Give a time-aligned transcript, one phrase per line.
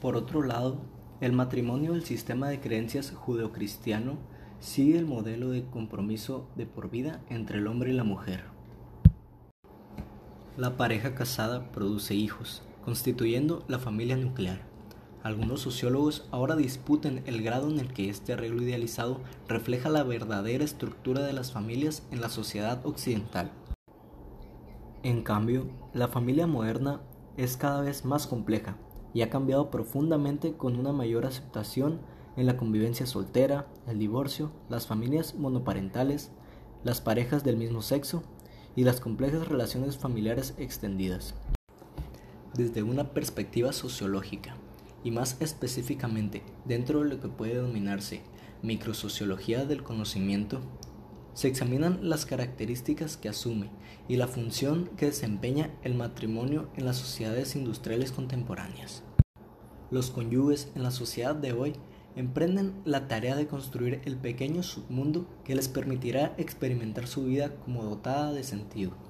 [0.00, 0.76] Por otro lado,
[1.20, 4.16] el matrimonio del sistema de creencias judeocristiano
[4.60, 8.44] sigue el modelo de compromiso de por vida entre el hombre y la mujer.
[10.56, 14.60] La pareja casada produce hijos, constituyendo la familia nuclear.
[15.24, 20.64] Algunos sociólogos ahora disputan el grado en el que este arreglo idealizado refleja la verdadera
[20.64, 23.50] estructura de las familias en la sociedad occidental.
[25.02, 27.00] En cambio, la familia moderna
[27.36, 28.76] es cada vez más compleja
[29.14, 32.00] y ha cambiado profundamente con una mayor aceptación
[32.36, 36.30] en la convivencia soltera, el divorcio, las familias monoparentales,
[36.84, 38.22] las parejas del mismo sexo
[38.76, 41.34] y las complejas relaciones familiares extendidas.
[42.54, 44.56] Desde una perspectiva sociológica,
[45.04, 48.22] y más específicamente dentro de lo que puede denominarse
[48.62, 50.60] microsociología del conocimiento,
[51.38, 53.70] se examinan las características que asume
[54.08, 59.04] y la función que desempeña el matrimonio en las sociedades industriales contemporáneas.
[59.92, 61.74] Los cónyuges en la sociedad de hoy
[62.16, 67.84] emprenden la tarea de construir el pequeño submundo que les permitirá experimentar su vida como
[67.84, 69.07] dotada de sentido.